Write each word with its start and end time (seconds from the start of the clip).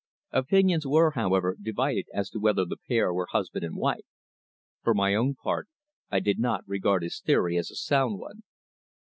Opinions 0.31 0.87
were, 0.87 1.11
however, 1.11 1.55
divided 1.61 2.05
as 2.11 2.31
to 2.31 2.39
whether 2.39 2.65
the 2.65 2.77
pair 2.87 3.13
were 3.13 3.27
husband 3.29 3.63
and 3.63 3.75
wife. 3.75 4.07
For 4.81 4.95
my 4.95 5.13
own 5.13 5.35
part 5.35 5.67
I 6.09 6.19
did 6.19 6.39
not 6.39 6.63
regard 6.67 7.03
his 7.03 7.19
theory 7.19 7.55
as 7.55 7.69
a 7.69 7.75
sound 7.75 8.17
one. 8.17 8.41